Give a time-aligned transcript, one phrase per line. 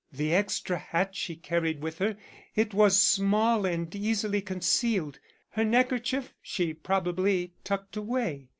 [0.11, 2.17] The extra hat she carried with her;
[2.55, 5.19] it was small and easily concealed.
[5.51, 8.47] Her neckerchief she probably tucked away.